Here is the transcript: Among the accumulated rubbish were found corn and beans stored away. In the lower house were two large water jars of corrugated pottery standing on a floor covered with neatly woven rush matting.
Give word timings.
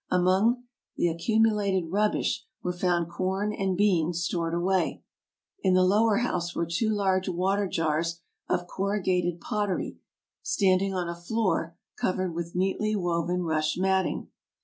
Among 0.09 0.63
the 0.95 1.09
accumulated 1.09 1.91
rubbish 1.91 2.43
were 2.63 2.73
found 2.73 3.07
corn 3.11 3.53
and 3.53 3.77
beans 3.77 4.23
stored 4.23 4.55
away. 4.55 5.03
In 5.61 5.75
the 5.75 5.83
lower 5.83 6.17
house 6.17 6.55
were 6.55 6.65
two 6.65 6.89
large 6.89 7.29
water 7.29 7.67
jars 7.67 8.19
of 8.49 8.65
corrugated 8.65 9.39
pottery 9.39 9.99
standing 10.41 10.91
on 10.95 11.07
a 11.07 11.13
floor 11.15 11.75
covered 11.99 12.33
with 12.33 12.55
neatly 12.55 12.95
woven 12.95 13.43
rush 13.43 13.77
matting. 13.77 14.29